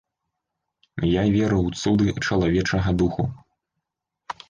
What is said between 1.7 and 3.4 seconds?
цуды чалавечага духу.